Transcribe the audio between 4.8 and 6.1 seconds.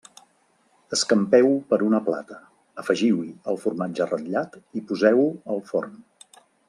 i poseu-ho al forn.